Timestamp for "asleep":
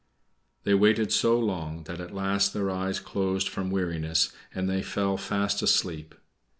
5.61-6.15